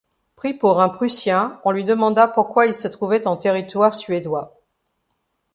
[0.35, 4.59] Pris pour un Prussien, on lui demanda pourquoi il se trouvait en territoire suédois.